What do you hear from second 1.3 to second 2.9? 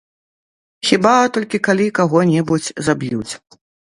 толькі калі каго-небудзь